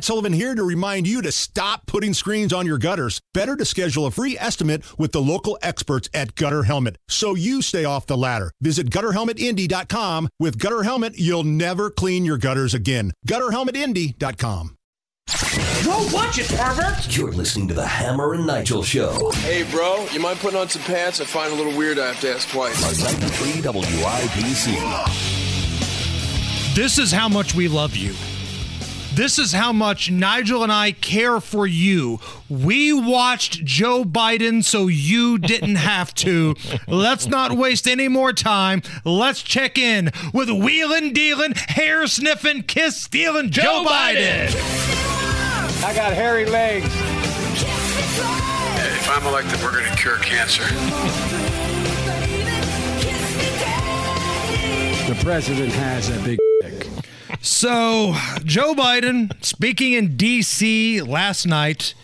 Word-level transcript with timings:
Matt 0.00 0.06
Sullivan 0.06 0.32
here 0.32 0.54
to 0.54 0.62
remind 0.64 1.06
you 1.06 1.20
to 1.20 1.30
stop 1.30 1.84
putting 1.84 2.14
screens 2.14 2.54
on 2.54 2.64
your 2.64 2.78
gutters. 2.78 3.20
Better 3.34 3.54
to 3.54 3.66
schedule 3.66 4.06
a 4.06 4.10
free 4.10 4.34
estimate 4.38 4.82
with 4.98 5.12
the 5.12 5.20
local 5.20 5.58
experts 5.60 6.08
at 6.14 6.34
Gutter 6.36 6.62
Helmet 6.62 6.96
so 7.06 7.34
you 7.34 7.60
stay 7.60 7.84
off 7.84 8.06
the 8.06 8.16
ladder. 8.16 8.50
Visit 8.62 8.88
gutterhelmetindy.com. 8.88 10.30
With 10.38 10.58
Gutter 10.58 10.84
Helmet, 10.84 11.18
you'll 11.18 11.44
never 11.44 11.90
clean 11.90 12.24
your 12.24 12.38
gutters 12.38 12.72
again. 12.72 13.12
gutterhelmetindy.com. 13.28 14.74
Don't 15.82 16.10
watch 16.14 16.38
it, 16.38 16.48
pervert! 16.48 17.14
You're 17.14 17.32
listening 17.32 17.68
to 17.68 17.74
the 17.74 17.86
Hammer 17.86 18.32
and 18.32 18.46
Nigel 18.46 18.82
Show 18.82 19.30
Hey, 19.32 19.70
bro, 19.70 20.06
you 20.12 20.20
mind 20.20 20.38
putting 20.38 20.58
on 20.58 20.70
some 20.70 20.80
pants? 20.84 21.20
I 21.20 21.26
find 21.26 21.52
it 21.52 21.60
a 21.60 21.62
little 21.62 21.76
weird 21.76 21.98
I 21.98 22.12
have 22.12 22.20
to 22.22 22.32
ask 22.34 22.48
twice. 22.48 22.82
on 22.82 22.94
93 23.20 23.60
WIBC. 23.60 24.76
This 26.74 26.98
is 26.98 27.12
how 27.12 27.28
much 27.28 27.54
we 27.54 27.68
love 27.68 27.94
you. 27.94 28.14
This 29.14 29.38
is 29.38 29.52
how 29.52 29.72
much 29.72 30.10
Nigel 30.10 30.62
and 30.62 30.70
I 30.72 30.92
care 30.92 31.40
for 31.40 31.66
you. 31.66 32.20
We 32.48 32.92
watched 32.92 33.64
Joe 33.64 34.04
Biden 34.04 34.62
so 34.64 34.86
you 34.86 35.36
didn't 35.38 35.74
have 35.76 36.14
to. 36.16 36.54
Let's 36.86 37.26
not 37.26 37.52
waste 37.52 37.88
any 37.88 38.06
more 38.08 38.32
time. 38.32 38.82
Let's 39.04 39.42
check 39.42 39.76
in 39.76 40.10
with 40.32 40.48
wheeling, 40.48 41.12
dealing, 41.12 41.54
hair 41.54 42.06
sniffing, 42.06 42.62
kiss 42.62 43.00
stealing 43.02 43.50
Joe, 43.50 43.84
Biden. 43.86 44.54
I 45.84 45.92
got 45.94 46.12
hairy 46.12 46.46
legs. 46.46 46.86
If 48.82 49.10
I'm 49.10 49.26
elected, 49.26 49.60
we're 49.60 49.72
going 49.72 49.90
to 49.90 49.96
cure 49.96 50.18
cancer. 50.18 50.64
The 55.12 55.20
president 55.24 55.72
has 55.72 56.08
a 56.10 56.20
big 56.20 56.38
dick. 56.38 56.49
So, 57.42 58.14
Joe 58.44 58.74
Biden 58.74 59.32
speaking 59.42 59.94
in 59.94 60.18
D.C. 60.18 61.00
last 61.00 61.46
night. 61.46 61.94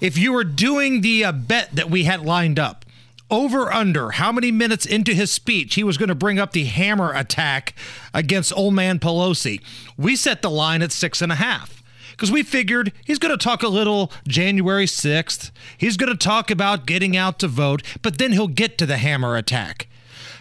If 0.00 0.16
you 0.16 0.32
were 0.32 0.44
doing 0.44 1.02
the 1.02 1.26
uh, 1.26 1.32
bet 1.32 1.74
that 1.74 1.90
we 1.90 2.04
had 2.04 2.24
lined 2.24 2.58
up, 2.58 2.86
over 3.30 3.70
under 3.70 4.12
how 4.12 4.32
many 4.32 4.50
minutes 4.50 4.86
into 4.86 5.12
his 5.12 5.30
speech 5.30 5.74
he 5.74 5.84
was 5.84 5.98
going 5.98 6.08
to 6.08 6.14
bring 6.14 6.38
up 6.38 6.52
the 6.52 6.64
hammer 6.64 7.12
attack 7.12 7.74
against 8.14 8.56
old 8.56 8.72
man 8.72 8.98
Pelosi, 8.98 9.60
we 9.98 10.16
set 10.16 10.40
the 10.40 10.50
line 10.50 10.80
at 10.80 10.90
six 10.90 11.20
and 11.20 11.32
a 11.32 11.34
half 11.34 11.82
because 12.12 12.32
we 12.32 12.42
figured 12.42 12.90
he's 13.04 13.18
going 13.18 13.36
to 13.36 13.44
talk 13.44 13.62
a 13.62 13.68
little 13.68 14.10
January 14.26 14.86
6th. 14.86 15.50
He's 15.76 15.98
going 15.98 16.10
to 16.10 16.16
talk 16.16 16.50
about 16.50 16.86
getting 16.86 17.14
out 17.14 17.38
to 17.40 17.48
vote, 17.48 17.82
but 18.00 18.16
then 18.16 18.32
he'll 18.32 18.48
get 18.48 18.78
to 18.78 18.86
the 18.86 18.96
hammer 18.96 19.36
attack. 19.36 19.86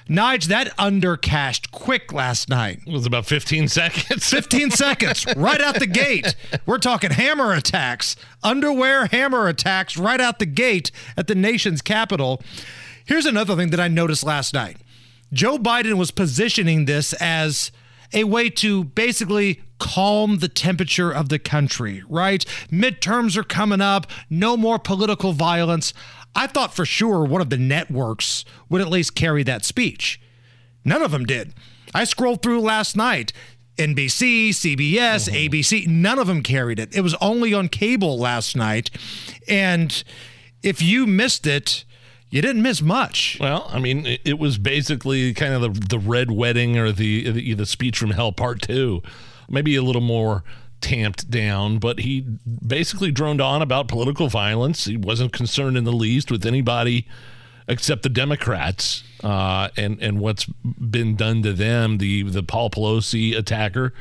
Nige, 0.07 0.45
that 0.45 0.73
under 0.77 1.17
cashed 1.17 1.71
quick 1.71 2.13
last 2.13 2.49
night. 2.49 2.81
It 2.85 2.93
was 2.93 3.05
about 3.05 3.25
15 3.25 3.67
seconds. 3.67 4.29
15 4.29 4.71
seconds 4.71 5.25
right 5.35 5.61
out 5.61 5.79
the 5.79 5.87
gate. 5.87 6.35
We're 6.65 6.77
talking 6.79 7.11
hammer 7.11 7.53
attacks, 7.53 8.15
underwear 8.43 9.07
hammer 9.07 9.47
attacks 9.47 9.97
right 9.97 10.21
out 10.21 10.39
the 10.39 10.45
gate 10.45 10.91
at 11.15 11.27
the 11.27 11.35
nation's 11.35 11.81
capital. 11.81 12.41
Here's 13.05 13.25
another 13.25 13.55
thing 13.55 13.69
that 13.69 13.79
I 13.79 13.87
noticed 13.87 14.23
last 14.23 14.53
night 14.53 14.77
Joe 15.33 15.57
Biden 15.57 15.93
was 15.93 16.11
positioning 16.11 16.85
this 16.85 17.13
as 17.13 17.71
a 18.13 18.23
way 18.23 18.49
to 18.49 18.85
basically 18.85 19.61
calm 19.79 20.37
the 20.39 20.47
temperature 20.47 21.11
of 21.11 21.29
the 21.29 21.37
country, 21.37 22.03
right? 22.09 22.43
Midterms 22.71 23.37
are 23.37 23.43
coming 23.43 23.81
up, 23.81 24.07
no 24.29 24.57
more 24.57 24.79
political 24.79 25.33
violence. 25.33 25.93
I 26.35 26.47
thought 26.47 26.73
for 26.73 26.85
sure 26.85 27.25
one 27.25 27.41
of 27.41 27.49
the 27.49 27.57
networks 27.57 28.45
would 28.69 28.81
at 28.81 28.89
least 28.89 29.15
carry 29.15 29.43
that 29.43 29.65
speech. 29.65 30.21
None 30.85 31.01
of 31.01 31.11
them 31.11 31.25
did. 31.25 31.53
I 31.93 32.03
scrolled 32.03 32.41
through 32.41 32.61
last 32.61 32.95
night. 32.95 33.33
NBC, 33.77 34.49
CBS, 34.49 35.29
mm-hmm. 35.29 35.35
ABC, 35.35 35.87
none 35.87 36.17
of 36.17 36.27
them 36.27 36.41
carried 36.41 36.79
it. 36.79 36.95
It 36.95 37.01
was 37.01 37.13
only 37.15 37.53
on 37.53 37.69
cable 37.69 38.17
last 38.17 38.55
night. 38.55 38.89
And 39.47 40.03
if 40.63 40.81
you 40.81 41.05
missed 41.05 41.45
it, 41.45 41.85
you 42.29 42.41
didn't 42.41 42.61
miss 42.61 42.81
much. 42.81 43.37
Well, 43.39 43.67
I 43.69 43.79
mean, 43.79 44.05
it, 44.05 44.21
it 44.25 44.39
was 44.39 44.57
basically 44.57 45.33
kind 45.33 45.53
of 45.53 45.61
the, 45.61 45.87
the 45.87 45.99
red 45.99 46.31
wedding 46.31 46.77
or 46.77 46.91
the, 46.91 47.29
the 47.29 47.53
the 47.53 47.65
speech 47.65 47.97
from 47.97 48.11
hell 48.11 48.31
part 48.31 48.61
two, 48.61 49.01
maybe 49.49 49.75
a 49.75 49.81
little 49.81 50.01
more 50.01 50.43
tamped 50.81 51.29
down, 51.29 51.79
but 51.79 51.99
he 51.99 52.21
basically 52.65 53.11
droned 53.11 53.41
on 53.41 53.61
about 53.61 53.87
political 53.87 54.27
violence. 54.27 54.85
He 54.85 54.97
wasn't 54.97 55.33
concerned 55.33 55.77
in 55.77 55.83
the 55.83 55.91
least 55.91 56.31
with 56.31 56.45
anybody 56.45 57.07
except 57.67 58.03
the 58.03 58.09
Democrats 58.09 59.03
uh, 59.23 59.69
and 59.75 60.01
and 60.01 60.19
what's 60.19 60.45
been 60.45 61.15
done 61.15 61.43
to 61.43 61.53
them. 61.53 61.97
The 61.97 62.23
the 62.23 62.43
Paul 62.43 62.69
Pelosi 62.69 63.37
attacker 63.37 63.93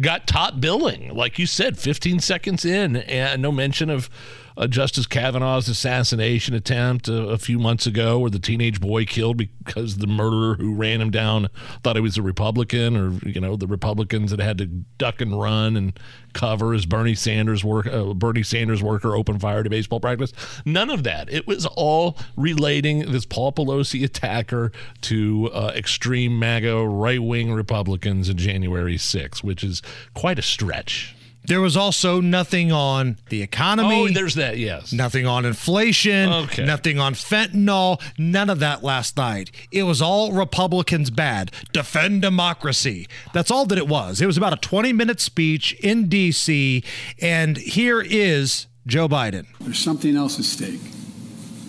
got 0.00 0.26
top 0.26 0.60
billing, 0.60 1.14
like 1.14 1.38
you 1.38 1.46
said, 1.46 1.76
15 1.76 2.20
seconds 2.20 2.64
in, 2.64 2.96
and 2.96 3.42
no 3.42 3.50
mention 3.50 3.90
of 3.90 4.08
uh, 4.58 4.66
Justice 4.66 5.06
Kavanaugh's 5.06 5.68
assassination 5.68 6.52
attempt 6.52 7.06
a, 7.06 7.28
a 7.28 7.38
few 7.38 7.58
months 7.60 7.86
ago, 7.86 8.18
where 8.18 8.30
the 8.30 8.40
teenage 8.40 8.80
boy 8.80 9.04
killed 9.04 9.36
because 9.36 9.98
the 9.98 10.08
murderer 10.08 10.56
who 10.56 10.74
ran 10.74 11.00
him 11.00 11.10
down 11.10 11.48
thought 11.84 11.94
he 11.94 12.02
was 12.02 12.18
a 12.18 12.22
Republican, 12.22 12.96
or 12.96 13.12
you 13.26 13.40
know 13.40 13.56
the 13.56 13.68
Republicans 13.68 14.32
that 14.32 14.40
had 14.40 14.58
to 14.58 14.66
duck 14.66 15.20
and 15.20 15.40
run 15.40 15.76
and 15.76 15.98
cover 16.32 16.74
as 16.74 16.86
Bernie 16.86 17.14
Sanders 17.14 17.64
work 17.64 17.86
uh, 17.86 18.12
Bernie 18.14 18.42
Sanders 18.42 18.82
worker 18.82 19.14
opened 19.14 19.40
fire 19.40 19.62
to 19.62 19.70
baseball 19.70 20.00
practice. 20.00 20.32
None 20.64 20.90
of 20.90 21.04
that. 21.04 21.32
It 21.32 21.46
was 21.46 21.64
all 21.64 22.18
relating 22.36 23.12
this 23.12 23.24
Paul 23.24 23.52
Pelosi 23.52 24.04
attacker 24.04 24.72
to 25.02 25.50
uh, 25.52 25.72
extreme 25.76 26.36
MAGA 26.38 26.84
right 26.86 27.22
wing 27.22 27.52
Republicans 27.52 28.28
in 28.28 28.36
January 28.36 28.96
6th, 28.96 29.44
which 29.44 29.62
is 29.62 29.82
quite 30.14 30.38
a 30.38 30.42
stretch. 30.42 31.14
There 31.48 31.60
was 31.62 31.76
also 31.76 32.20
nothing 32.20 32.70
on 32.72 33.16
the 33.30 33.42
economy. 33.42 34.02
Oh, 34.02 34.08
there's 34.08 34.34
that. 34.34 34.58
Yes. 34.58 34.92
Nothing 34.92 35.26
on 35.26 35.44
inflation, 35.46 36.30
Okay. 36.30 36.64
nothing 36.64 36.98
on 36.98 37.14
fentanyl, 37.14 38.00
none 38.18 38.50
of 38.50 38.60
that 38.60 38.84
last 38.84 39.16
night. 39.16 39.50
It 39.72 39.84
was 39.84 40.02
all 40.02 40.32
Republicans 40.32 41.10
bad. 41.10 41.50
Defend 41.72 42.20
democracy. 42.22 43.08
That's 43.32 43.50
all 43.50 43.64
that 43.66 43.78
it 43.78 43.88
was. 43.88 44.20
It 44.20 44.26
was 44.26 44.36
about 44.36 44.52
a 44.52 44.56
20 44.56 44.92
minute 44.92 45.20
speech 45.20 45.72
in 45.80 46.08
D.C., 46.08 46.84
and 47.20 47.56
here 47.56 48.00
is 48.02 48.66
Joe 48.86 49.08
Biden. 49.08 49.46
There's 49.60 49.78
something 49.78 50.16
else 50.16 50.38
at 50.38 50.44
stake 50.44 50.80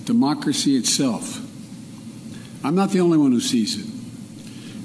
democracy 0.05 0.75
itself. 0.75 1.39
I'm 2.65 2.75
not 2.75 2.89
the 2.91 2.99
only 2.99 3.17
one 3.17 3.31
who 3.31 3.39
sees 3.39 3.77
it. 3.77 3.85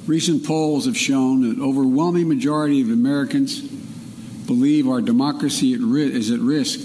Recent 0.07 0.45
polls 0.47 0.85
have 0.87 0.97
shown 0.99 1.41
that 1.49 1.61
overwhelming 1.61 2.29
majority 2.29 2.81
of 2.83 2.89
Americans 2.91 3.63
believe 4.47 4.89
our 4.89 5.01
democracy 5.01 5.75
at 5.75 5.81
ri- 5.81 6.13
is 6.13 6.31
at 6.31 6.41
risk, 6.41 6.81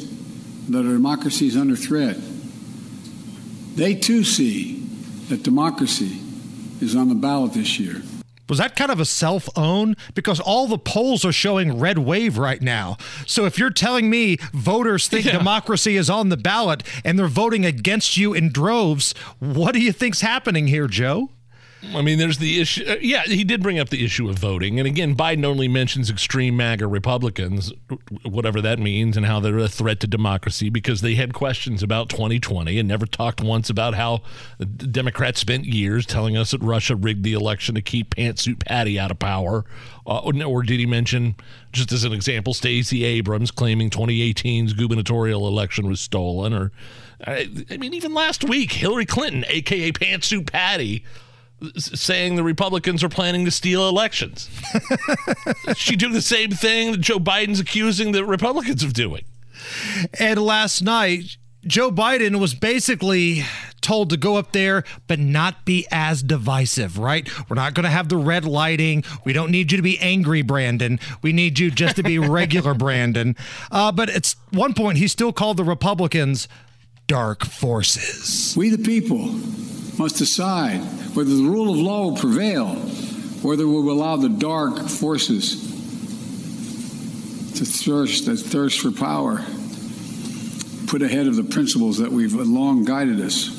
that 0.70 0.80
our 0.80 0.94
democracy 0.94 1.47
is 1.47 1.58
under 1.58 1.75
threat. 1.75 2.18
They 3.75 3.96
too 3.96 4.24
see 4.24 4.80
that 5.30 5.44
democracy 5.44 6.19
is 6.81 6.96
on 6.96 7.09
the 7.09 7.16
ballot 7.16 7.53
this 7.53 7.80
year. 7.80 8.02
Was 8.50 8.58
that 8.58 8.75
kind 8.75 8.90
of 8.92 9.00
a 9.00 9.06
self 9.06 9.48
own? 9.56 9.96
Because 10.16 10.40
all 10.40 10.68
the 10.68 10.80
polls 10.80 11.24
are 11.24 11.31
showing 11.31 11.80
red 11.80 12.00
wave 12.00 12.38
right 12.40 12.62
now. 12.62 12.98
So 13.28 13.46
if 13.46 13.59
you're 13.59 13.69
telling 13.69 14.09
me 14.09 14.38
voters 14.53 15.08
think 15.08 15.25
democracy 15.25 15.96
is 15.96 16.09
on 16.09 16.30
the 16.30 16.38
ballot 16.38 16.84
and 17.06 17.18
they're 17.18 17.28
voting 17.28 17.64
against 17.64 18.18
you 18.18 18.34
in 18.34 18.52
droves, 18.52 19.14
what 19.38 19.74
do 19.74 19.80
you 19.80 19.92
think's 19.92 20.22
happening 20.22 20.68
here, 20.68 20.88
Joe? 20.88 21.30
I 21.96 22.02
mean, 22.02 22.18
there's 22.18 22.40
the 22.40 22.60
issue. 22.60 22.84
uh, 22.86 22.98
yeah, 23.00 23.24
he 23.24 23.44
did 23.44 23.64
bring 23.64 23.80
up 23.80 23.90
the 23.90 24.04
issue 24.04 24.30
of 24.30 24.38
voting. 24.38 24.80
And 24.80 24.88
again, 24.88 25.16
Biden 25.16 25.46
only 25.46 25.68
mentions 25.68 26.10
extreme 26.10 26.58
MAGA 26.58 26.88
Republicans, 26.88 27.72
whatever 28.24 28.60
that 28.62 28.80
means, 28.80 29.16
and 29.16 29.26
how 29.26 29.40
they're 29.40 29.58
a 29.58 29.70
threat 29.70 30.02
to 30.02 30.08
democracy 30.08 30.70
because 30.70 31.00
they 31.02 31.16
had 31.16 31.34
questions 31.34 31.82
about 31.82 32.10
2020 32.10 32.78
and 32.78 32.88
never 32.88 33.06
talked 33.06 33.42
once 33.42 33.70
about 33.70 33.94
how 33.94 34.22
Democrats 34.60 35.40
spent 35.40 35.66
years 35.66 36.06
telling 36.06 36.36
us 36.36 36.52
that 36.52 36.62
Russia 36.62 36.96
rigged 36.98 37.24
the 37.24 37.34
election 37.34 37.76
to 37.76 37.82
keep 37.82 38.16
Pantsuit 38.16 38.60
Patty 38.66 39.00
out 39.00 39.12
of 39.12 39.20
power. 39.20 39.64
Uh, 40.06 40.20
or, 40.20 40.64
did 40.64 40.80
he 40.80 40.86
mention, 40.86 41.36
just 41.72 41.92
as 41.92 42.04
an 42.04 42.12
example, 42.12 42.54
Stacey 42.54 43.04
Abrams 43.06 43.52
claiming 43.52 43.90
2018's 43.90 44.74
gubernatorial 44.74 45.48
election 45.48 45.88
was 45.88 46.02
stolen? 46.02 46.54
Or, 46.54 46.72
I, 47.25 47.50
I 47.70 47.78
mean, 47.78 47.94
even 47.94 48.14
last 48.14 48.44
week, 48.44 48.72
Hillary 48.74 49.06
Clinton, 49.06 49.46
aka 49.48 49.92
Pantsuit 49.92 50.52
Patty, 50.52 51.06
saying 51.78 52.36
the 52.36 52.44
Republicans 52.44 53.04
are 53.04 53.10
planning 53.10 53.46
to 53.46 53.52
steal 53.52 53.88
elections. 53.88 54.50
she 55.76 55.96
did 55.96 56.14
the 56.14 56.22
same 56.22 56.52
thing 56.52 56.92
that 56.92 57.02
Joe 57.02 57.20
Biden's 57.20 57.60
accusing 57.60 58.12
the 58.12 58.26
Republicans 58.26 58.84
of 58.84 58.94
doing. 58.94 59.26
And 60.20 60.42
last 60.42 60.82
night, 60.82 61.38
Joe 61.66 61.92
Biden 61.92 62.40
was 62.40 62.54
basically 62.54 63.44
told 63.82 64.10
to 64.10 64.18
go 64.18 64.38
up 64.38 64.52
there, 64.52 64.84
but 65.08 65.20
not 65.20 65.66
be 65.66 65.86
as 65.92 66.22
divisive, 66.24 66.98
right? 66.98 67.28
We're 67.50 67.56
not 67.56 67.74
going 67.74 67.84
to 67.84 67.90
have 67.90 68.10
the 68.10 68.18
red 68.18 68.46
lighting. 68.46 69.04
We 69.26 69.34
don't 69.34 69.52
need 69.52 69.72
you 69.72 69.78
to 69.78 69.82
be 69.82 70.00
angry, 70.00 70.42
Brandon. 70.42 71.00
We 71.22 71.34
need 71.34 71.60
you 71.60 71.72
just 71.72 71.96
to 71.98 72.04
be 72.04 72.20
regular, 72.20 72.74
Brandon. 72.74 73.36
Uh, 73.72 73.92
but 73.92 74.10
at 74.10 74.36
one 74.52 74.74
point, 74.74 74.98
he 74.98 75.08
still 75.08 75.34
called 75.34 75.58
the 75.58 75.64
Republicans 75.64 76.48
dark 77.08 77.46
forces. 77.46 78.56
We, 78.56 78.70
the 78.70 78.78
people, 78.78 79.30
must 80.00 80.18
decide 80.18 80.80
whether 81.13 81.36
the 81.36 81.44
rule 81.44 81.74
of 81.74 81.78
law 81.78 82.06
will 82.06 82.16
prevail, 82.16 82.68
whether 83.44 83.68
we 83.68 83.74
will 83.74 83.92
allow 83.92 84.16
the 84.16 84.30
dark 84.30 84.88
forces 84.88 85.62
to 87.57 87.66
thirst, 87.66 88.25
that 88.25 88.38
thirst 88.38 88.80
for 88.80 88.92
power, 88.92 89.44
put 90.88 91.01
ahead 91.01 91.28
of 91.28 91.36
the 91.36 91.44
principles 91.44 91.98
that 91.98 92.12
we've 92.12 92.34
long 92.34 92.86
guided 92.86 93.19
us. 93.19 93.50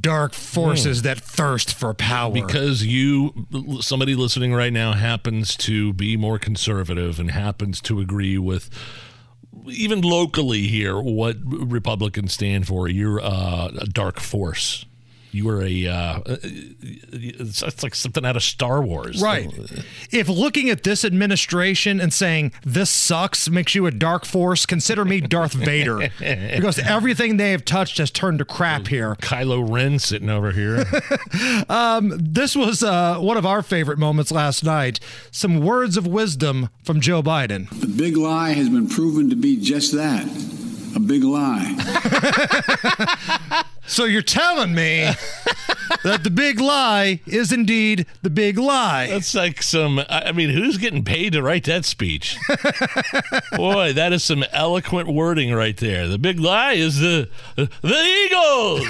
Dark 0.00 0.34
forces 0.34 1.02
that 1.02 1.18
thirst 1.18 1.72
for 1.72 1.94
power. 1.94 2.32
because 2.32 2.84
you 2.84 3.46
somebody 3.80 4.14
listening 4.14 4.52
right 4.52 4.72
now 4.72 4.92
happens 4.92 5.56
to 5.56 5.92
be 5.94 6.16
more 6.16 6.38
conservative 6.38 7.18
and 7.18 7.30
happens 7.30 7.80
to 7.80 8.00
agree 8.00 8.36
with 8.36 8.68
even 9.68 10.00
locally 10.00 10.62
here 10.62 11.00
what 11.00 11.36
republicans 11.44 12.32
stand 12.32 12.66
for 12.66 12.88
you're 12.88 13.20
uh, 13.20 13.68
a 13.78 13.86
dark 13.86 14.18
force 14.18 14.86
you 15.36 15.48
are 15.48 15.62
a 15.62 15.86
uh, 15.86 16.20
it's, 16.26 17.62
it's 17.62 17.82
like 17.82 17.94
something 17.94 18.24
out 18.24 18.36
of 18.36 18.42
star 18.42 18.82
wars 18.82 19.22
Right. 19.22 19.50
If 20.10 20.28
looking 20.28 20.70
at 20.70 20.82
this 20.82 21.04
administration 21.04 22.00
and 22.00 22.12
saying 22.12 22.52
this 22.64 22.90
sucks 22.90 23.48
makes 23.48 23.74
you 23.74 23.86
a 23.86 23.90
dark 23.90 24.24
force, 24.24 24.66
consider 24.66 25.04
me 25.04 25.20
Darth 25.20 25.52
Vader. 25.70 26.10
because 26.18 26.78
everything 26.78 27.36
they 27.36 27.50
have 27.52 27.64
touched 27.64 27.98
has 27.98 28.10
turned 28.10 28.38
to 28.38 28.44
crap 28.44 28.88
here. 28.88 29.14
kylo 29.16 29.68
ren 29.68 29.98
sitting 29.98 30.30
over 30.30 30.50
here 30.52 30.84
This 32.36 32.54
was 32.56 32.82
uh, 32.82 33.18
one 33.18 33.36
of 33.36 33.46
our 33.46 33.62
favorite 33.62 33.98
moments 33.98 34.30
last 34.30 34.64
night. 34.64 35.00
Some 35.30 35.60
words 35.60 35.96
of 35.96 36.06
wisdom 36.06 36.68
from 36.82 37.00
Joe 37.00 37.22
Biden. 37.22 37.68
The 37.80 37.86
big 37.86 38.16
lie 38.16 38.50
has 38.52 38.68
been 38.68 38.88
proven 38.88 39.30
to 39.30 39.36
be 39.36 39.56
just 39.56 39.92
that 39.92 40.24
a 40.96 41.00
big 41.00 41.22
lie. 41.24 41.74
So 43.88 44.04
you're 44.04 44.20
telling 44.20 44.74
me 44.74 45.12
that 46.02 46.24
the 46.24 46.30
big 46.30 46.60
lie 46.60 47.20
is 47.24 47.52
indeed 47.52 48.04
the 48.20 48.30
big 48.30 48.58
lie. 48.58 49.06
That's 49.06 49.32
like 49.34 49.62
some. 49.62 50.00
I 50.00 50.24
I 50.26 50.32
mean, 50.32 50.50
who's 50.50 50.76
getting 50.76 51.04
paid 51.04 51.34
to 51.34 51.42
write 51.42 51.64
that 51.64 51.84
speech? 51.84 52.36
Boy, 53.56 53.92
that 53.92 54.12
is 54.12 54.24
some 54.24 54.44
eloquent 54.52 55.08
wording 55.08 55.52
right 55.54 55.76
there. 55.76 56.08
The 56.08 56.18
big 56.18 56.40
lie 56.40 56.72
is 56.72 56.98
the 56.98 57.28
the 57.54 57.68
Eagles. 58.26 58.86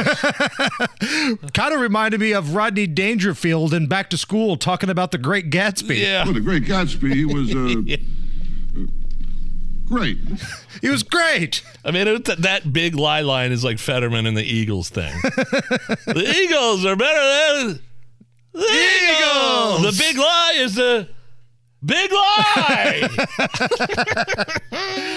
Kind 1.53 1.75
of 1.75 1.81
reminded 1.81 2.20
me 2.20 2.32
of 2.32 2.55
Rodney 2.55 2.87
Dangerfield 2.87 3.75
in 3.75 3.87
Back 3.88 4.08
to 4.11 4.17
School 4.17 4.56
talking 4.56 4.88
about 4.88 5.11
the 5.11 5.19
Great 5.19 5.50
Gatsby. 5.50 6.00
Yeah, 6.00 6.25
Well, 6.25 6.32
the 6.32 6.41
Great 6.41 6.64
Gatsby 6.64 7.26
was 7.32 7.55
uh, 7.55 7.82
great. 9.87 10.19
He 10.83 10.91
was 10.91 11.03
great. 11.03 11.62
I 11.87 11.91
mean, 11.91 12.06
it, 12.06 12.27
that, 12.27 12.43
that 12.43 12.71
big 12.71 12.94
lie 12.97 13.23
line 13.23 13.50
is 13.50 13.65
like 13.65 13.79
Fetterman 13.79 14.27
and 14.27 14.37
the 14.37 14.44
Eagles 14.44 14.91
thing. 14.91 15.11
the 15.23 16.35
Eagles 16.44 16.85
are 16.85 16.97
better 16.97 17.65
than 17.65 17.81
the 18.53 18.61
Eagles. 18.61 19.83
The 19.83 20.05
big 20.05 20.19
lie 20.19 20.53
is 20.56 20.75
the 20.75 21.09
big 21.83 22.12
lie. 22.12 23.09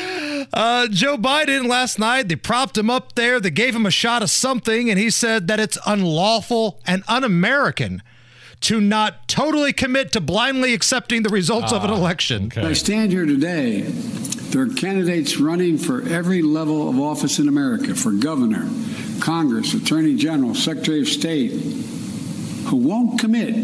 Uh, 0.54 0.88
Joe 0.88 1.18
Biden 1.18 1.68
last 1.68 2.00
night, 2.00 2.28
they 2.28 2.36
propped 2.36 2.78
him 2.78 2.90
up 2.90 3.14
there. 3.16 3.40
They 3.40 3.52
gave 3.52 3.76
him 3.76 3.86
a 3.86 3.92
shot 3.92 4.24
of 4.24 4.30
something, 4.30 4.90
and 4.90 4.98
he 4.98 5.10
said 5.10 5.48
that 5.48 5.60
it's 5.60 5.78
unlawful 5.86 6.80
and 6.88 7.04
un 7.08 7.24
American 7.24 8.02
to 8.62 8.82
not 8.82 9.28
totally 9.28 9.74
commit 9.74 10.12
to 10.14 10.22
blindly 10.22 10.74
accepting 10.74 11.24
the 11.24 11.30
results 11.30 11.72
of 11.72 11.84
an 11.84 11.92
election. 11.92 12.52
As 12.56 12.66
I 12.66 12.74
stand 12.74 13.12
here 13.12 13.26
today. 13.26 13.82
There 14.52 14.64
are 14.64 14.68
candidates 14.68 15.38
running 15.38 15.78
for 15.78 16.02
every 16.02 16.42
level 16.42 16.90
of 16.90 17.00
office 17.00 17.40
in 17.40 17.48
America 17.48 17.94
for 17.96 18.12
governor, 18.12 18.68
Congress, 19.20 19.74
Attorney 19.74 20.16
General, 20.16 20.56
Secretary 20.56 21.02
of 21.02 21.08
State 21.08 21.52
who 22.70 22.78
won't 22.78 23.20
commit. 23.20 23.56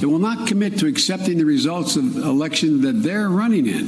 They 0.00 0.06
will 0.06 0.18
not 0.18 0.46
commit 0.46 0.78
to 0.78 0.86
accepting 0.86 1.38
the 1.38 1.44
results 1.44 1.96
of 1.96 2.16
election 2.16 2.82
that 2.82 3.02
they're 3.02 3.28
running 3.28 3.66
in. 3.66 3.86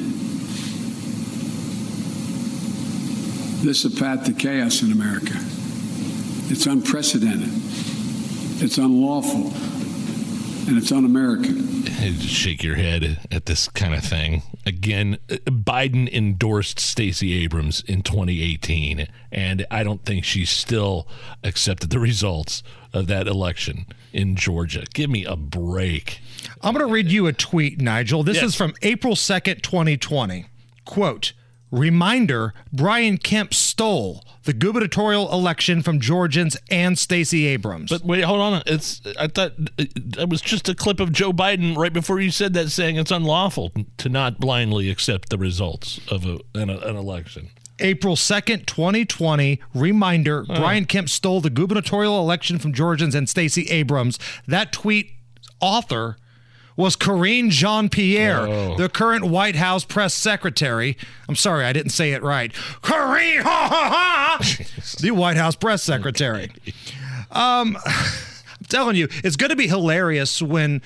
This 3.65 3.85
is 3.85 3.97
a 3.97 4.01
path 4.01 4.25
to 4.27 4.33
chaos 4.33 4.83
in 4.83 4.93
America. 4.93 5.35
It's 6.53 6.67
unprecedented. 6.67 7.51
It's 8.63 8.79
unlawful. 8.79 9.53
And 10.69 10.79
it's 10.79 10.93
un-American. 10.93 11.85
Shake 12.21 12.63
your 12.63 12.77
head 12.77 13.19
at 13.31 13.47
this 13.47 13.69
kind 13.69 13.95
of 13.95 14.05
thing. 14.05 14.43
Again, 14.67 15.17
Biden 15.29 16.09
endorsed 16.13 16.79
Stacey 16.79 17.33
Abrams 17.43 17.81
in 17.83 18.03
2018, 18.03 19.09
and 19.33 19.67
I 19.71 19.83
don't 19.83 20.05
think 20.05 20.25
she 20.25 20.45
still 20.45 21.09
accepted 21.43 21.91
the 21.91 21.99
results 21.99 22.63
of 22.93 23.07
that 23.07 23.27
election 23.27 23.87
in 24.13 24.37
Georgia. 24.37 24.85
Give 24.93 25.09
me 25.09 25.25
a 25.25 25.37
break. 25.37 26.21
I'm 26.61 26.75
going 26.75 26.87
to 26.87 26.93
read 26.93 27.11
you 27.11 27.27
a 27.27 27.33
tweet, 27.33 27.81
Nigel. 27.81 28.23
This 28.23 28.37
Yes. 28.37 28.45
is 28.51 28.55
from 28.55 28.75
April 28.83 29.15
2nd, 29.15 29.63
2020. 29.63 30.47
Quote, 30.85 31.33
Reminder 31.71 32.53
Brian 32.73 33.19
Kemp 33.19 33.55
stole 33.55 34.25
the 34.45 34.53
gubernatorial 34.53 35.33
election 35.33 35.83
from 35.83 36.01
Georgians 36.01 36.57
and 36.71 36.99
Stacey 36.99 37.47
Abrams. 37.47 37.91
But 37.91 38.05
wait, 38.05 38.23
hold 38.23 38.41
on. 38.41 38.63
It's 38.67 39.01
I 39.19 39.29
thought 39.29 39.53
that 39.57 40.29
was 40.29 40.41
just 40.41 40.69
a 40.69 40.75
clip 40.75 41.01
of 41.01 41.13
Joe 41.13 41.33
Biden 41.33 41.77
right 41.77 41.93
before 41.93 42.21
you 42.21 42.31
said 42.31 42.55
that, 42.55 42.71
saying 42.71 42.97
it's 42.97 43.11
unlawful 43.11 43.73
to 43.99 44.09
not 44.09 44.41
blindly 44.41 44.91
accept 44.91 45.31
the 45.31 45.39
results 45.39 46.01
of 46.11 46.27
a, 46.27 46.39
an, 46.55 46.71
an 46.71 46.97
election. 46.97 47.51
April 47.83 48.15
2nd, 48.15 48.67
2020. 48.67 49.61
Reminder 49.75 50.45
Brian 50.45 50.85
Kemp 50.85 51.09
stole 51.09 51.41
the 51.41 51.51
gubernatorial 51.51 52.19
election 52.19 52.59
from 52.59 52.73
Georgians 52.73 53.15
and 53.15 53.29
Stacey 53.29 53.65
Abrams. 53.69 54.19
That 54.47 54.73
tweet 54.73 55.13
author 55.61 56.17
was 56.81 56.97
Karine 56.97 57.51
Jean 57.51 57.89
Pierre, 57.89 58.41
Oh. 58.49 58.77
the 58.77 58.89
current 58.89 59.25
White 59.27 59.57
House 59.57 59.85
press 59.85 60.15
secretary. 60.15 60.97
I'm 61.29 61.37
sorry, 61.37 61.65
I 61.65 61.73
didn't 61.73 61.93
say 61.93 62.13
it 62.13 62.23
right. 62.23 62.53
Karine, 62.83 63.43
ha 63.43 63.69
ha 63.71 64.39
ha! 64.41 64.57
the 65.01 65.11
White 65.13 65.37
House 65.37 65.55
press 65.55 65.83
secretary. 65.83 66.51
Um, 67.31 67.77
I'm 67.87 68.65
telling 68.69 68.97
you, 68.97 69.09
it's 69.23 69.37
going 69.37 69.51
to 69.51 69.57
be 69.57 69.69
hilarious 69.69 70.43
when 70.43 70.83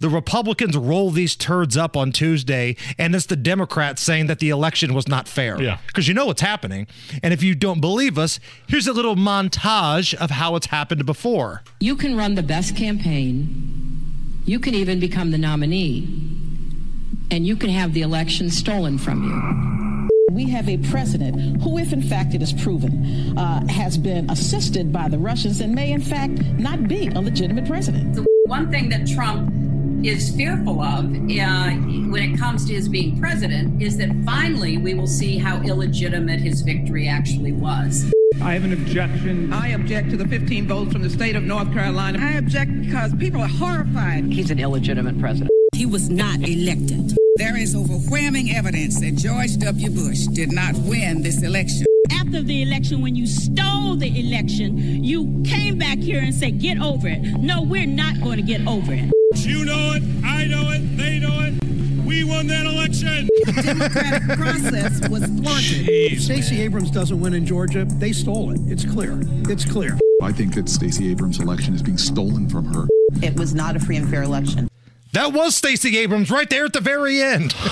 the 0.00 0.08
Republicans 0.08 0.76
roll 0.76 1.10
these 1.10 1.34
turds 1.34 1.76
up 1.76 1.96
on 1.96 2.12
Tuesday 2.12 2.76
and 2.98 3.16
it's 3.16 3.26
the 3.26 3.34
Democrats 3.34 4.00
saying 4.00 4.28
that 4.28 4.38
the 4.38 4.48
election 4.48 4.94
was 4.94 5.08
not 5.08 5.26
fair. 5.26 5.60
Yeah. 5.60 5.78
Because 5.88 6.06
you 6.06 6.14
know 6.14 6.26
what's 6.26 6.40
happening. 6.40 6.86
And 7.20 7.34
if 7.34 7.42
you 7.42 7.56
don't 7.56 7.80
believe 7.80 8.16
us, 8.16 8.38
here's 8.68 8.86
a 8.86 8.92
little 8.92 9.16
montage 9.16 10.14
of 10.14 10.30
how 10.30 10.54
it's 10.54 10.66
happened 10.66 11.04
before. 11.04 11.62
You 11.80 11.96
can 11.96 12.16
run 12.16 12.36
the 12.36 12.44
best 12.44 12.76
campaign. 12.76 13.97
You 14.48 14.58
can 14.58 14.72
even 14.72 14.98
become 14.98 15.30
the 15.30 15.36
nominee. 15.36 16.08
And 17.30 17.46
you 17.46 17.54
can 17.54 17.68
have 17.68 17.92
the 17.92 18.00
election 18.00 18.48
stolen 18.48 18.96
from 18.96 19.22
you. 19.22 20.08
We 20.34 20.48
have 20.48 20.70
a 20.70 20.78
president 20.78 21.60
who, 21.60 21.76
if 21.76 21.92
in 21.92 22.00
fact 22.00 22.32
it 22.32 22.40
is 22.40 22.54
proven, 22.54 23.36
uh, 23.36 23.66
has 23.68 23.98
been 23.98 24.30
assisted 24.30 24.90
by 24.90 25.10
the 25.10 25.18
Russians 25.18 25.60
and 25.60 25.74
may 25.74 25.92
in 25.92 26.00
fact 26.00 26.32
not 26.58 26.88
be 26.88 27.08
a 27.08 27.20
legitimate 27.20 27.66
president. 27.66 28.14
The 28.14 28.24
One 28.46 28.70
thing 28.70 28.88
that 28.88 29.06
Trump 29.06 29.52
is 30.02 30.34
fearful 30.34 30.80
of 30.80 31.04
uh, 31.04 31.70
when 32.08 32.32
it 32.32 32.38
comes 32.38 32.64
to 32.68 32.72
his 32.72 32.88
being 32.88 33.20
president 33.20 33.82
is 33.82 33.98
that 33.98 34.08
finally 34.24 34.78
we 34.78 34.94
will 34.94 35.06
see 35.06 35.36
how 35.36 35.60
illegitimate 35.60 36.40
his 36.40 36.62
victory 36.62 37.06
actually 37.06 37.52
was. 37.52 38.10
I 38.40 38.54
have 38.54 38.64
an 38.64 38.72
objection. 38.72 39.52
I 39.52 39.68
object 39.68 40.10
to 40.10 40.16
the 40.16 40.26
15 40.26 40.68
votes 40.68 40.92
from 40.92 41.02
the 41.02 41.10
state 41.10 41.34
of 41.34 41.42
North 41.42 41.72
Carolina. 41.72 42.18
I 42.22 42.34
object 42.34 42.70
because 42.82 43.12
people 43.16 43.40
are 43.40 43.48
horrified. 43.48 44.24
He's 44.26 44.50
an 44.50 44.60
illegitimate 44.60 45.18
president. 45.18 45.50
He 45.74 45.86
was 45.86 46.08
not 46.08 46.48
elected. 46.48 47.16
There 47.36 47.56
is 47.56 47.74
overwhelming 47.74 48.52
evidence 48.54 49.00
that 49.00 49.16
George 49.16 49.56
W. 49.58 49.90
Bush 49.90 50.26
did 50.26 50.52
not 50.52 50.74
win 50.76 51.22
this 51.22 51.42
election. 51.42 51.84
After 52.12 52.40
the 52.42 52.62
election, 52.62 53.02
when 53.02 53.16
you 53.16 53.26
stole 53.26 53.96
the 53.96 54.18
election, 54.18 55.02
you 55.02 55.42
came 55.44 55.76
back 55.76 55.98
here 55.98 56.20
and 56.20 56.34
said, 56.34 56.60
get 56.60 56.80
over 56.80 57.08
it. 57.08 57.20
No, 57.40 57.62
we're 57.62 57.86
not 57.86 58.20
going 58.20 58.36
to 58.36 58.42
get 58.42 58.66
over 58.66 58.92
it. 58.92 59.12
You 59.34 59.64
know 59.64 59.92
it, 59.96 60.02
I 60.24 60.46
know 60.46 60.70
it, 60.70 60.96
they 60.96 61.18
know 61.18 61.40
it. 61.40 61.67
We 62.08 62.24
won 62.24 62.46
that 62.46 62.64
election. 62.64 63.28
The 63.44 63.60
democratic 63.62 64.38
process 64.38 65.06
was 65.10 65.24
thwarted. 65.24 65.86
If 65.90 66.22
Stacey 66.22 66.62
Abrams 66.62 66.90
doesn't 66.90 67.20
win 67.20 67.34
in 67.34 67.44
Georgia, 67.44 67.84
they 67.84 68.12
stole 68.12 68.50
it. 68.50 68.60
It's 68.64 68.82
clear. 68.82 69.20
It's 69.46 69.66
clear. 69.66 69.98
I 70.22 70.32
think 70.32 70.54
that 70.54 70.70
Stacey 70.70 71.10
Abrams' 71.10 71.38
election 71.38 71.74
is 71.74 71.82
being 71.82 71.98
stolen 71.98 72.48
from 72.48 72.64
her. 72.72 72.88
It 73.22 73.36
was 73.36 73.54
not 73.54 73.76
a 73.76 73.80
free 73.80 73.96
and 73.98 74.08
fair 74.08 74.22
election. 74.22 74.70
That 75.12 75.34
was 75.34 75.54
Stacey 75.54 75.98
Abrams 75.98 76.30
right 76.30 76.48
there 76.48 76.64
at 76.64 76.72
the 76.72 76.80
very 76.80 77.20
end. 77.20 77.54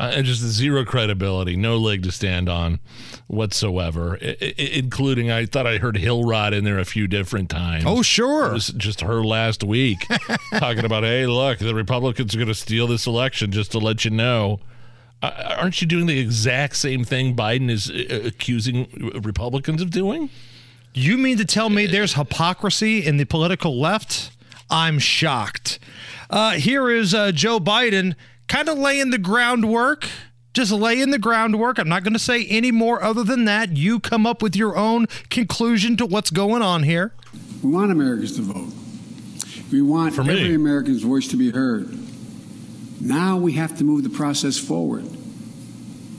Uh, 0.00 0.10
and 0.14 0.26
just 0.26 0.40
zero 0.42 0.84
credibility, 0.84 1.54
no 1.56 1.76
leg 1.76 2.02
to 2.02 2.10
stand 2.10 2.48
on 2.48 2.80
whatsoever, 3.28 4.18
I- 4.20 4.36
I- 4.42 4.54
including 4.72 5.30
I 5.30 5.46
thought 5.46 5.66
I 5.66 5.78
heard 5.78 5.96
Hillrod 5.96 6.52
in 6.52 6.64
there 6.64 6.78
a 6.78 6.84
few 6.84 7.06
different 7.06 7.48
times. 7.50 7.84
Oh, 7.86 8.02
sure. 8.02 8.46
It 8.50 8.52
was 8.54 8.68
just 8.68 9.00
her 9.02 9.22
last 9.24 9.62
week 9.62 9.98
talking 10.54 10.84
about, 10.84 11.04
hey, 11.04 11.26
look, 11.26 11.58
the 11.58 11.74
Republicans 11.74 12.34
are 12.34 12.38
going 12.38 12.48
to 12.48 12.54
steal 12.54 12.86
this 12.86 13.06
election 13.06 13.52
just 13.52 13.72
to 13.72 13.78
let 13.78 14.04
you 14.04 14.10
know. 14.10 14.60
Uh, 15.22 15.54
aren't 15.58 15.80
you 15.80 15.86
doing 15.86 16.06
the 16.06 16.18
exact 16.18 16.76
same 16.76 17.04
thing 17.04 17.34
Biden 17.36 17.70
is 17.70 17.90
uh, 17.90 18.22
accusing 18.26 18.88
Republicans 19.22 19.80
of 19.80 19.90
doing? 19.90 20.28
You 20.92 21.18
mean 21.18 21.38
to 21.38 21.44
tell 21.44 21.70
me 21.70 21.86
there's 21.86 22.14
hypocrisy 22.14 23.04
in 23.04 23.16
the 23.16 23.24
political 23.24 23.80
left? 23.80 24.30
I'm 24.70 24.98
shocked. 24.98 25.78
Uh, 26.30 26.52
here 26.52 26.90
is 26.90 27.14
uh, 27.14 27.32
Joe 27.32 27.58
Biden 27.60 28.14
kind 28.54 28.68
of 28.68 28.78
laying 28.78 29.10
the 29.10 29.18
groundwork 29.18 30.08
Just 30.52 30.70
lay 30.70 31.00
in 31.00 31.10
the 31.10 31.18
groundwork. 31.18 31.80
I'm 31.80 31.88
not 31.88 32.04
going 32.04 32.12
to 32.12 32.20
say 32.20 32.46
any 32.46 32.70
more 32.70 33.02
other 33.02 33.24
than 33.24 33.46
that. 33.46 33.76
You 33.76 33.98
come 33.98 34.24
up 34.24 34.40
with 34.40 34.54
your 34.54 34.76
own 34.76 35.06
conclusion 35.28 35.96
to 35.96 36.06
what's 36.06 36.30
going 36.30 36.62
on 36.62 36.84
here. 36.84 37.10
We 37.64 37.70
want 37.70 37.90
Americans 37.90 38.36
to 38.36 38.42
vote. 38.42 38.72
We 39.72 39.82
want 39.82 40.16
every 40.16 40.54
American's 40.54 41.02
voice 41.02 41.26
to 41.28 41.36
be 41.36 41.50
heard. 41.50 41.98
Now 43.00 43.36
we 43.36 43.54
have 43.54 43.76
to 43.78 43.84
move 43.84 44.04
the 44.04 44.10
process 44.10 44.56
forward. 44.56 45.04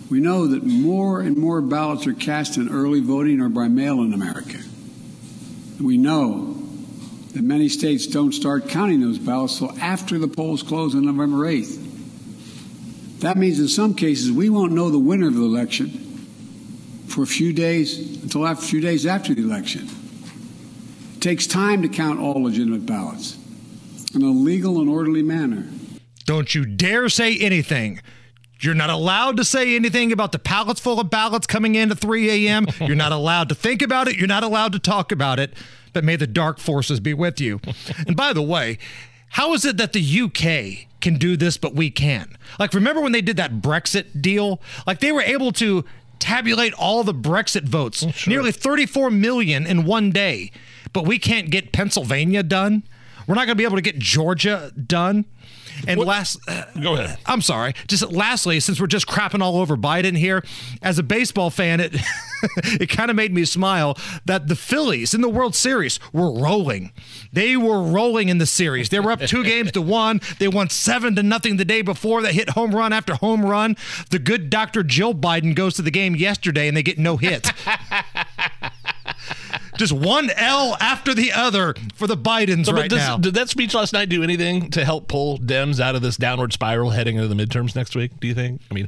We 0.10 0.20
know 0.20 0.48
that 0.48 0.63
more 0.63 1.22
and 1.22 1.38
more 1.38 1.62
ballots 1.62 2.06
are 2.06 2.13
cast 2.13 2.58
in 2.58 2.68
early 2.68 3.00
voting 3.00 3.39
or 3.39 3.48
by 3.48 3.70
mail 3.70 4.01
in 4.01 4.12
America. 4.12 4.60
We 5.80 5.98
know 5.98 6.62
that 7.32 7.44
many 7.44 7.70
states 7.70 8.06
don't 8.06 8.34
start 8.34 8.68
counting 8.68 9.00
those 9.00 9.20
ballots 9.20 9.62
until 9.62 9.80
after 9.80 10.20
the 10.20 10.27
polls 10.27 10.62
close 10.62 10.94
on 10.94 11.06
November 11.06 11.46
8th. 11.46 11.85
That 13.25 13.38
means 13.38 13.60
in 13.60 13.67
some 13.67 13.96
cases 13.96 14.32
we 14.32 14.51
won't 14.51 14.72
know 14.72 14.91
the 14.91 15.00
winner 15.00 15.29
of 15.29 15.34
the 15.34 15.41
election 15.41 15.89
for 17.08 17.24
a 17.24 17.25
few 17.25 17.53
days 17.53 18.22
until 18.22 18.46
after, 18.46 18.63
a 18.63 18.67
few 18.67 18.82
days 18.82 19.08
after 19.08 19.34
the 19.34 19.41
election. 19.41 19.89
It 21.15 21.22
takes 21.22 21.48
time 21.48 21.82
to 21.82 21.88
count 21.89 22.20
all 22.20 22.44
legitimate 22.44 22.86
ballots 22.86 23.36
in 24.13 24.22
a 24.22 24.27
legal 24.29 24.79
and 24.79 24.88
orderly 24.88 25.24
manner. 25.24 25.65
Don't 26.25 26.53
you 26.53 26.65
dare 26.65 27.10
say 27.10 27.36
anything. 27.39 28.00
You're 28.60 28.75
not 28.75 28.91
allowed 28.91 29.38
to 29.38 29.44
say 29.44 29.75
anything 29.75 30.12
about 30.12 30.32
the 30.32 30.38
pallets 30.38 30.79
full 30.79 31.00
of 31.00 31.10
ballots 31.10 31.48
coming 31.48 31.74
in 31.74 31.89
at 31.89 31.98
3 31.98 32.48
a.m. 32.48 32.67
You're 32.79 32.96
not 32.96 33.12
allowed 33.12 33.50
to 33.50 33.55
think 33.55 33.82
about 33.82 34.08
it. 34.08 34.17
You're 34.17 34.27
not 34.27 34.44
allowed 34.44 34.74
to 34.74 34.79
talk 34.79 35.12
about 35.12 35.39
it. 35.39 35.51
But 35.94 36.03
may 36.03 36.15
the 36.15 36.27
dark 36.27 36.60
forces 36.60 37.00
be 37.00 37.15
with 37.15 37.41
you. 37.41 37.60
and 38.05 38.15
by 38.15 38.34
the 38.34 38.44
way, 38.44 38.77
how 39.29 39.55
is 39.55 39.65
it 39.65 39.77
that 39.77 39.94
the 39.94 40.22
UK 40.22 40.88
can 41.06 41.20
do 41.20 41.38
this, 41.38 41.56
but 41.56 41.76
we 41.76 41.92
can? 41.92 42.36
Like, 42.60 42.74
remember 42.74 43.00
when 43.00 43.12
they 43.12 43.22
did 43.22 43.38
that 43.38 43.62
Brexit 43.62 44.22
deal? 44.22 44.60
Like, 44.88 45.02
they 45.02 45.12
were 45.12 45.22
able 45.22 45.52
to 45.54 45.86
tabulate 46.18 46.74
all 46.74 47.04
the 47.04 47.14
Brexit 47.14 47.64
votes, 47.64 48.26
nearly 48.26 48.52
34 48.52 49.12
million 49.12 49.68
in 49.68 49.86
one 49.86 50.10
day. 50.10 50.52
But 50.94 51.06
we 51.06 51.20
can't 51.20 51.52
get 51.52 51.72
Pennsylvania 51.72 52.42
done. 52.42 52.82
We're 53.28 53.36
not 53.36 53.46
going 53.46 53.56
to 53.56 53.56
be 53.56 53.66
able 53.66 53.76
to 53.76 53.84
get 53.84 54.00
Georgia 54.00 54.72
done. 54.76 55.26
And 55.88 56.00
last, 56.00 56.40
uh, 56.48 56.64
go 56.82 56.96
ahead. 56.96 57.20
I'm 57.28 57.42
sorry. 57.42 57.74
Just 57.88 58.12
lastly, 58.12 58.60
since 58.60 58.80
we're 58.80 58.88
just 58.88 59.06
crapping 59.06 59.42
all 59.42 59.58
over 59.58 59.78
Biden 59.78 60.18
here, 60.18 60.44
as 60.82 60.98
a 60.98 61.04
baseball 61.04 61.52
fan, 61.52 61.82
it 61.82 61.96
it 62.80 62.89
kind 62.89 63.10
of 63.10 63.15
made 63.15 63.34
me 63.34 63.46
smile 63.46 63.98
that 64.25 64.48
the 64.48 64.56
Phillies 64.56 65.13
in 65.13 65.22
the 65.22 65.30
World 65.30 65.56
Series 65.56 66.00
were 66.13 66.32
rolling. 66.32 66.92
They 67.32 67.58
were 67.58 67.82
rolling 67.82 68.30
in 68.30 68.38
the 68.38 68.46
series. 68.46 68.89
They 68.89 69.00
were 69.00 69.12
up 69.12 69.22
two 69.22 69.44
games 69.44 69.72
to 69.74 69.82
one. 69.82 70.22
They 70.39 70.48
won 70.48 70.70
seven 70.70 71.15
to 71.15 71.24
nothing 71.24 71.58
the 71.58 71.65
day 71.65 71.82
before. 71.82 72.22
They 72.22 72.34
hit 72.34 72.50
home 72.51 72.74
run 72.75 72.94
after 72.94 73.15
home 73.15 73.46
run. 73.46 73.75
The 74.10 74.20
good 74.20 74.50
Dr. 74.50 74.84
Jill 74.84 75.13
Biden 75.13 75.56
goes 75.56 75.75
to 75.75 75.82
the 75.82 75.92
game 75.92 76.15
yesterday 76.15 76.68
and 76.68 76.75
they 76.75 76.84
get 76.84 76.98
no 76.98 77.18
hit. 77.18 77.51
Just 79.77 79.92
one 79.92 80.30
L 80.38 80.77
after 80.80 81.13
the 81.13 81.34
other 81.34 81.75
for 81.96 82.08
the 82.08 82.15
Bidens 82.15 82.68
So, 82.68 82.74
right 82.74 82.89
does- 82.89 83.00
now. 83.00 83.18
Did 83.18 83.34
that 83.34 83.50
speech 83.50 83.74
last 83.74 83.92
night 83.92 84.08
do 84.08 84.24
anything 84.24 84.70
to 84.72 84.86
help 84.86 85.08
pull 85.10 85.38
Dems 85.38 85.82
out 85.82 85.96
of 85.96 86.01
this 86.01 86.15
downward 86.15 86.54
spiral 86.54 86.92
heading 86.92 87.18
into 87.18 87.27
the 87.27 87.36
midterms 87.36 87.75
next 87.75 87.94
week? 87.96 88.18
Do 88.22 88.27
you 88.27 88.34
think? 88.34 88.62
I 88.72 88.74
mean, 88.74 88.88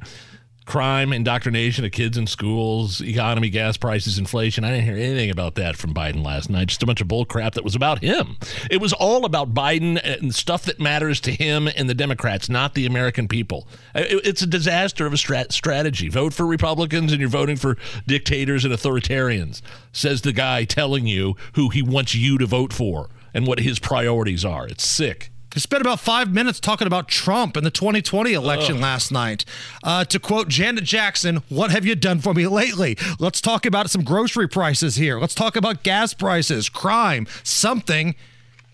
crime, 0.67 1.11
indoctrination 1.13 1.85
of 1.85 1.91
kids 1.91 2.17
in 2.17 2.27
schools, 2.27 3.01
economy, 3.01 3.49
gas 3.49 3.77
prices, 3.77 4.19
inflation. 4.19 4.63
I 4.63 4.71
didn't 4.71 4.85
hear 4.85 4.97
anything 4.97 5.29
about 5.29 5.55
that 5.55 5.77
from 5.77 5.93
Biden 5.93 6.23
last 6.23 6.49
night. 6.49 6.67
Just 6.67 6.83
a 6.83 6.85
bunch 6.85 7.01
of 7.01 7.07
bull 7.07 7.25
crap 7.25 7.53
that 7.53 7.63
was 7.63 7.75
about 7.75 8.03
him. 8.03 8.37
It 8.69 8.81
was 8.81 8.93
all 8.93 9.25
about 9.25 9.53
Biden 9.53 9.99
and 10.03 10.35
stuff 10.35 10.63
that 10.65 10.79
matters 10.79 11.19
to 11.21 11.31
him 11.31 11.67
and 11.67 11.89
the 11.89 11.95
Democrats, 11.95 12.49
not 12.49 12.75
the 12.75 12.85
American 12.85 13.27
people. 13.27 13.67
It's 13.95 14.41
a 14.41 14.47
disaster 14.47 15.05
of 15.05 15.13
a 15.13 15.17
strat- 15.17 15.53
strategy. 15.53 16.09
Vote 16.09 16.33
for 16.33 16.45
Republicans 16.45 17.11
and 17.11 17.21
you're 17.21 17.29
voting 17.29 17.55
for 17.55 17.77
dictators 18.05 18.65
and 18.65 18.73
authoritarians, 18.73 19.61
says 19.93 20.21
the 20.21 20.33
guy 20.33 20.65
telling 20.65 21.07
you 21.07 21.35
who 21.53 21.69
he 21.69 21.81
wants 21.81 22.13
you 22.13 22.37
to 22.37 22.45
vote 22.45 22.73
for 22.73 23.09
and 23.33 23.47
what 23.47 23.59
his 23.59 23.79
priorities 23.79 24.43
are. 24.43 24.67
It's 24.67 24.85
sick. 24.85 25.31
He 25.53 25.59
spent 25.59 25.81
about 25.81 25.99
five 25.99 26.33
minutes 26.33 26.59
talking 26.59 26.87
about 26.87 27.07
Trump 27.07 27.55
and 27.57 27.65
the 27.65 27.71
2020 27.71 28.33
election 28.33 28.75
Ugh. 28.75 28.81
last 28.81 29.11
night. 29.11 29.45
Uh, 29.83 30.03
to 30.05 30.19
quote 30.19 30.49
Janet 30.49 30.83
Jackson, 30.83 31.37
What 31.49 31.71
have 31.71 31.85
you 31.85 31.95
done 31.95 32.19
for 32.19 32.33
me 32.33 32.47
lately? 32.47 32.97
Let's 33.19 33.41
talk 33.41 33.65
about 33.65 33.89
some 33.89 34.03
grocery 34.03 34.47
prices 34.47 34.97
here. 34.97 35.19
Let's 35.19 35.35
talk 35.35 35.55
about 35.55 35.83
gas 35.83 36.13
prices, 36.13 36.69
crime, 36.69 37.27
something. 37.43 38.15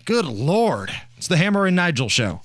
Good 0.04 0.26
Lord. 0.26 0.90
It's 1.16 1.28
the 1.28 1.38
Hammer 1.38 1.64
and 1.66 1.76
Nigel 1.76 2.08
show. 2.10 2.42